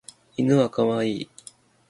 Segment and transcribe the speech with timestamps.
[0.35, 1.29] 犬は可愛い。